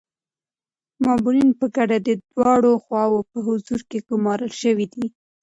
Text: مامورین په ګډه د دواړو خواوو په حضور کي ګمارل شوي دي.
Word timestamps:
مامورین 1.03 1.49
په 1.59 1.65
ګډه 1.75 1.97
د 2.01 2.09
دواړو 2.29 2.71
خواوو 2.83 3.27
په 3.31 3.37
حضور 3.47 3.79
کي 3.89 3.97
ګمارل 4.09 4.51
شوي 4.61 4.85
دي. 4.93 5.05